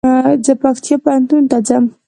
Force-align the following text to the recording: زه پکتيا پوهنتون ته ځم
زه 0.45 0.53
پکتيا 0.61 0.95
پوهنتون 1.03 1.43
ته 1.51 1.57
ځم 1.67 1.85